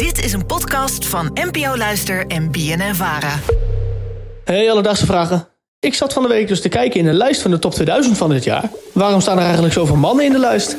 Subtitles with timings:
[0.00, 3.38] Dit is een podcast van NPO Luister en BNN Vara.
[4.44, 5.48] Hey, alledaagse vragen.
[5.80, 8.16] Ik zat van de week dus te kijken in een lijst van de top 2000
[8.16, 8.70] van dit jaar.
[8.92, 10.76] Waarom staan er eigenlijk zoveel mannen in de lijst?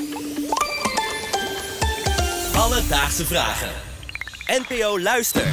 [2.55, 3.69] Alledaagse vragen.
[4.67, 5.47] NPO Luister.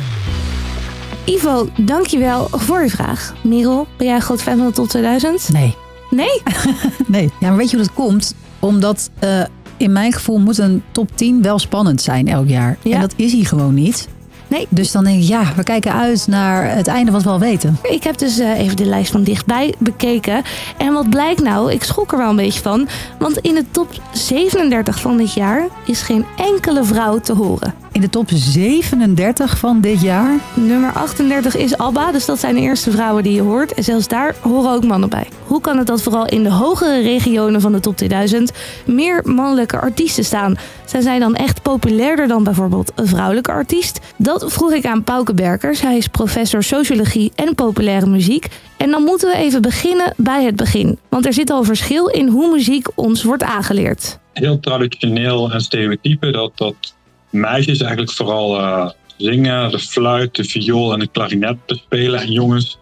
[1.24, 3.34] Ivo, dankjewel voor je vraag.
[3.42, 5.48] Merel, ben jij een groot fan van de top 2000?
[5.52, 5.76] Nee.
[6.10, 6.42] Nee?
[7.06, 7.30] nee.
[7.40, 8.34] Ja, maar weet je hoe dat komt?
[8.58, 9.44] Omdat uh,
[9.78, 12.76] in mijn gevoel moet een top 10 wel spannend zijn elk jaar.
[12.82, 12.94] Ja.
[12.94, 14.08] En dat is hij gewoon niet.
[14.48, 14.66] Nee.
[14.68, 17.78] Dus dan denk ik, ja, we kijken uit naar het einde wat we al weten.
[17.82, 20.42] Ik heb dus uh, even de lijst van dichtbij bekeken.
[20.78, 21.72] En wat blijkt nou?
[21.72, 22.88] Ik schrok er wel een beetje van.
[23.18, 27.74] Want in de top 37 van dit jaar is geen enkele vrouw te horen.
[27.92, 30.40] In de top 37 van dit jaar?
[30.54, 33.74] Nummer 38 is ABBA, dus dat zijn de eerste vrouwen die je hoort.
[33.74, 35.26] En zelfs daar horen ook mannen bij.
[35.46, 38.52] Hoe kan het dat vooral in de hogere regionen van de top 2000
[38.86, 40.56] meer mannelijke artiesten staan?
[40.84, 44.00] Zijn zij dan echt populairder dan bijvoorbeeld een vrouwelijke artiest?
[44.16, 45.80] Dat vroeg ik aan Pauke Berkers.
[45.80, 48.46] Hij is professor sociologie en populaire muziek.
[48.76, 50.98] En dan moeten we even beginnen bij het begin.
[51.08, 54.18] Want er zit al verschil in hoe muziek ons wordt aangeleerd.
[54.32, 56.96] Heel traditioneel en stereotype dat, dat
[57.30, 62.20] meisjes eigenlijk vooral uh, zingen, de fluit, de viool en de klarinet bespelen.
[62.20, 62.78] En jongens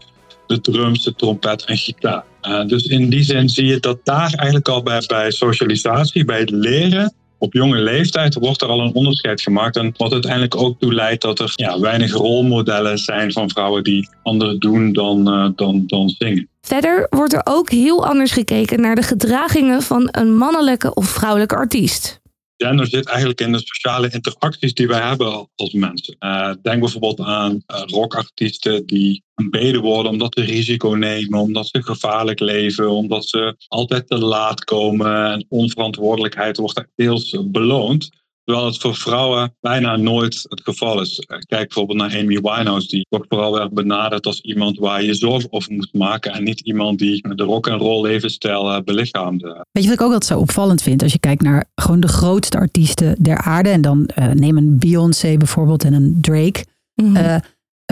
[0.46, 2.24] de drums, de trompet en gitaar.
[2.42, 6.50] Uh, dus in die zin zie je dat daar eigenlijk al bij, socialisatie, bij het
[6.50, 9.76] leren, op jonge leeftijd wordt er al een onderscheid gemaakt.
[9.76, 14.08] En wat uiteindelijk ook toe leidt dat er ja, weinig rolmodellen zijn van vrouwen die
[14.22, 16.48] anders doen dan, uh, dan, dan zingen.
[16.60, 21.56] Verder wordt er ook heel anders gekeken naar de gedragingen van een mannelijke of vrouwelijke
[21.56, 22.20] artiest.
[22.56, 26.16] Gender zit eigenlijk in de sociale interacties die wij hebben als mensen.
[26.20, 31.82] Uh, denk bijvoorbeeld aan uh, rockartiesten die aanbeden worden omdat ze risico nemen, omdat ze
[31.82, 35.30] gevaarlijk leven, omdat ze altijd te laat komen.
[35.32, 38.10] En onverantwoordelijkheid wordt deels beloond.
[38.46, 41.26] Terwijl het voor vrouwen bijna nooit het geval is.
[41.26, 45.46] Kijk bijvoorbeeld naar Amy Winehouse, die wordt vooral werd benaderd als iemand waar je zorg
[45.50, 46.32] over moet maken.
[46.32, 49.64] En niet iemand die de rock and roll levensstijl belichaamde.
[49.72, 51.02] Weet je wat ik ook altijd zo opvallend vind?
[51.02, 53.68] Als je kijkt naar gewoon de grootste artiesten der aarde.
[53.68, 56.64] En dan uh, neem een Beyoncé bijvoorbeeld en een Drake.
[56.94, 57.16] Mm -hmm.
[57.16, 57.36] uh,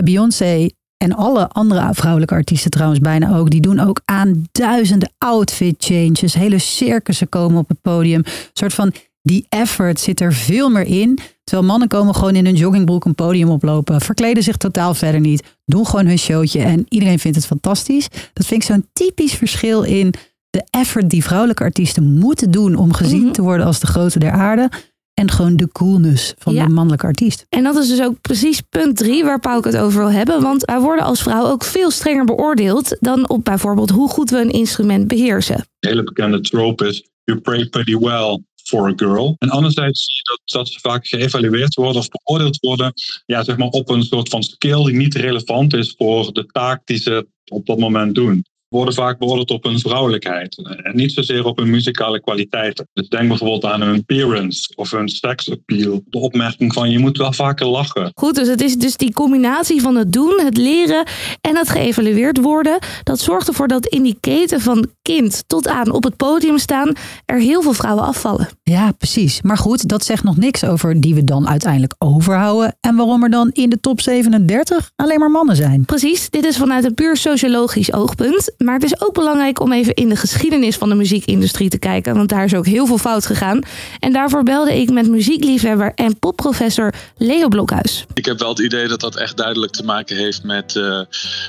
[0.03, 3.49] Beyoncé en alle andere vrouwelijke artiesten trouwens bijna ook.
[3.49, 6.33] Die doen ook aan duizenden outfit changes.
[6.33, 8.19] Hele circussen komen op het podium.
[8.25, 8.93] Een soort van
[9.25, 11.19] die effort zit er veel meer in.
[11.43, 14.01] Terwijl mannen komen gewoon in hun joggingbroek een podium oplopen.
[14.01, 15.43] Verkleden zich totaal verder niet.
[15.65, 18.07] Doen gewoon hun showtje en iedereen vindt het fantastisch.
[18.33, 20.13] Dat vind ik zo'n typisch verschil in
[20.49, 23.33] de effort die vrouwelijke artiesten moeten doen om gezien mm -hmm.
[23.33, 24.69] te worden als de grote der aarde.
[25.13, 26.65] En gewoon de coolness van ja.
[26.65, 27.45] de mannelijke artiest.
[27.49, 30.41] En dat is dus ook precies punt drie waar Pauw het over wil hebben.
[30.41, 34.37] Want wij worden als vrouw ook veel strenger beoordeeld dan op bijvoorbeeld hoe goed we
[34.37, 35.65] een instrument beheersen.
[35.79, 39.35] De hele bekende trope is, you pray pretty well for a girl.
[39.39, 42.93] En anderzijds zie je dat, dat ze vaak geëvalueerd worden of beoordeeld worden
[43.25, 46.81] ja, zeg maar op een soort van skill die niet relevant is voor de taak
[46.85, 48.45] die ze op dat moment doen.
[48.75, 52.87] Worden vaak beoordeeld op hun vrouwelijkheid en niet zozeer op hun muzikale kwaliteiten.
[52.93, 56.01] Dus denk bijvoorbeeld aan hun appearance of hun sex appeal.
[56.05, 58.11] De opmerking van je moet wel vaker lachen.
[58.15, 61.07] Goed, dus het is dus die combinatie van het doen, het leren
[61.41, 62.79] en het geëvalueerd worden.
[63.03, 66.93] Dat zorgt ervoor dat in die keten van kind tot aan op het podium staan
[67.25, 68.47] er heel veel vrouwen afvallen.
[68.63, 69.41] Ja, precies.
[69.41, 72.77] Maar goed, dat zegt nog niks over die we dan uiteindelijk overhouden.
[72.81, 75.85] En waarom er dan in de top 37 alleen maar mannen zijn.
[75.85, 78.53] Precies, dit is vanuit een puur sociologisch oogpunt.
[78.65, 82.15] Maar het is ook belangrijk om even in de geschiedenis van de muziekindustrie te kijken.
[82.15, 83.61] Want daar is ook heel veel fout gegaan.
[83.99, 88.05] En daarvoor belde ik met muziekliefhebber en popprofessor Leo Blokhuis.
[88.13, 91.01] Ik heb wel het idee dat dat echt duidelijk te maken heeft met uh,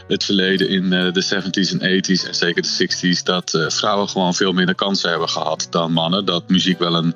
[0.08, 3.22] het verleden in uh, de 70s en 80s en zeker de 60s.
[3.22, 6.24] Dat uh, vrouwen gewoon veel minder kansen hebben gehad dan mannen.
[6.24, 7.14] Dat muziek wel een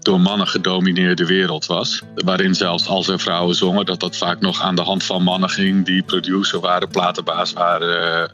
[0.00, 2.02] door mannen gedomineerde wereld was.
[2.14, 5.50] Waarin zelfs als er vrouwen zongen, dat dat vaak nog aan de hand van mannen
[5.50, 8.30] ging die producer waren, platenbaas waren.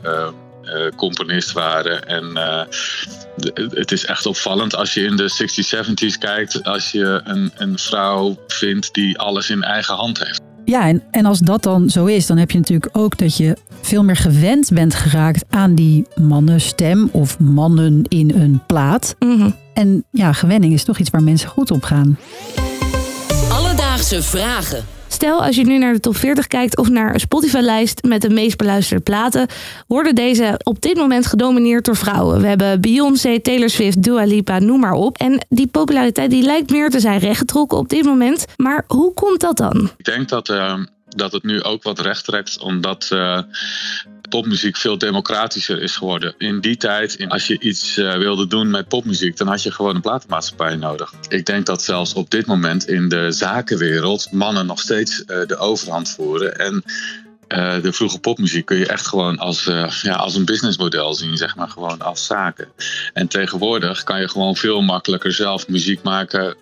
[0.75, 2.07] Uh, componist waren.
[2.07, 2.63] En uh,
[3.37, 7.53] de, het is echt opvallend als je in de 60s, 70s kijkt, als je een,
[7.57, 10.41] een vrouw vindt die alles in eigen hand heeft.
[10.65, 13.57] Ja, en, en als dat dan zo is, dan heb je natuurlijk ook dat je
[13.83, 19.15] veel meer gewend bent geraakt aan die mannenstem of mannen in een plaat.
[19.19, 19.57] Mm -hmm.
[19.75, 22.19] En ja, gewenning is toch iets waar mensen goed op gaan.
[23.51, 24.98] Alledaagse vragen.
[25.09, 28.31] Stel, als je nu naar de top 40 kijkt of naar een Spotify-lijst met de
[28.31, 29.47] meest beluisterde platen,
[29.87, 32.41] worden deze op dit moment gedomineerd door vrouwen.
[32.41, 35.19] We hebben Beyoncé, Taylor Swift, Dua Lipa, noem maar op.
[35.19, 38.45] En die populariteit die lijkt meer te zijn rechtgetrokken op dit moment.
[38.57, 39.91] Maar hoe komt dat dan?
[39.97, 40.49] Ik denk dat.
[40.49, 40.75] Uh
[41.09, 43.39] dat het nu ook wat recht trekt, omdat uh,
[44.29, 46.35] popmuziek veel democratischer is geworden.
[46.39, 49.95] In die tijd, als je iets uh, wilde doen met popmuziek, dan had je gewoon
[49.95, 51.13] een platenmaatschappij nodig.
[51.29, 55.57] Ik denk dat zelfs op dit moment in de zakenwereld mannen nog steeds uh, de
[55.57, 56.59] overhand voeren.
[56.59, 56.83] En
[57.49, 61.37] uh, de vroege popmuziek kun je echt gewoon als, uh, ja, als een businessmodel zien,
[61.37, 62.69] zeg maar, gewoon als zaken.
[63.13, 66.57] En tegenwoordig kan je gewoon veel makkelijker zelf muziek maken,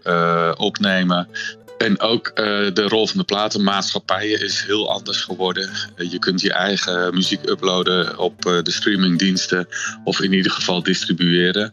[0.59, 1.29] opnemen.
[1.79, 2.37] En ook
[2.75, 5.71] de rol van de platenmaatschappijen is heel anders geworden.
[5.97, 9.69] je kunt je eigen muziek uploaden op de streamingdiensten
[10.05, 11.73] of in ieder geval distribueren.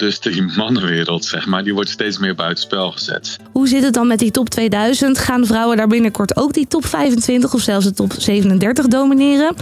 [0.00, 3.36] Dus die mannenwereld, zeg maar, die wordt steeds meer buitenspel gezet.
[3.52, 5.18] Hoe zit het dan met die top 2000?
[5.18, 9.54] Gaan vrouwen daar binnenkort ook die top 25 of zelfs de top 37 domineren?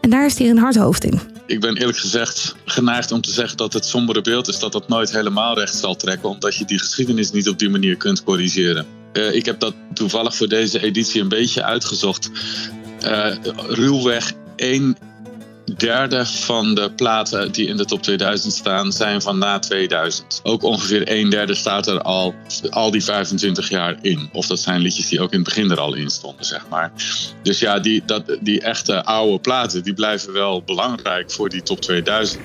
[0.00, 1.20] En daar is hier een hard hoofd in.
[1.46, 4.88] Ik ben eerlijk gezegd geneigd om te zeggen dat het sombere beeld is dat dat
[4.88, 8.86] nooit helemaal recht zal trekken, omdat je die geschiedenis niet op die manier kunt corrigeren.
[9.14, 12.30] Uh, ik heb dat toevallig voor deze editie een beetje uitgezocht.
[13.04, 13.34] Uh,
[13.68, 14.96] ruwweg één
[15.76, 20.40] derde van de platen die in de top 2000 staan zijn van na 2000.
[20.42, 22.34] Ook ongeveer een derde staat er al,
[22.70, 24.28] al die 25 jaar in.
[24.32, 26.92] Of dat zijn liedjes die ook in het begin er al in stonden, zeg maar.
[27.42, 31.80] Dus ja, die, dat, die echte oude platen die blijven wel belangrijk voor die top
[31.80, 32.42] 2000.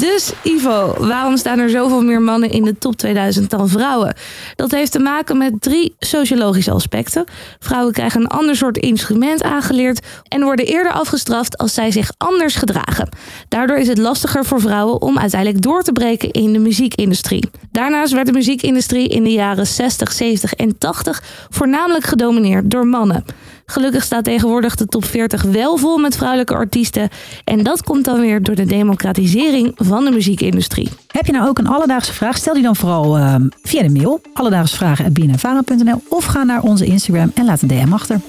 [0.00, 4.14] Dus Ivo, waarom staan er zoveel meer mannen in de top 2000 dan vrouwen?
[4.56, 7.24] Dat heeft te maken met drie sociologische aspecten.
[7.58, 12.54] Vrouwen krijgen een ander soort instrument aangeleerd en worden eerder afgestraft als zij zich anders
[12.54, 13.08] gedragen.
[13.48, 17.50] Daardoor is het lastiger voor vrouwen om uiteindelijk door te breken in de muziekindustrie.
[17.72, 23.24] Daarnaast werd de muziekindustrie in de jaren 60, 70 en 80 voornamelijk gedomineerd door mannen.
[23.66, 27.08] Gelukkig staat tegenwoordig de top 40 wel vol met vrouwelijke artiesten.
[27.44, 30.88] En dat komt dan weer door de democratisering van de muziekindustrie.
[31.06, 32.36] Heb je nou ook een alledaagse vraag?
[32.36, 34.20] Stel die dan vooral uh, via de mail.
[34.32, 38.20] alledaagsvragen.bnnvara.nl Of ga naar onze Instagram en laat een DM achter.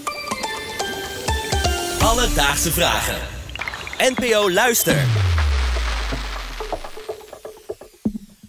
[1.99, 3.15] Alledaagse vragen.
[3.97, 5.30] NPO Luister.